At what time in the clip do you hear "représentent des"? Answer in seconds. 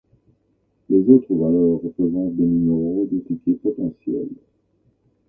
1.79-2.47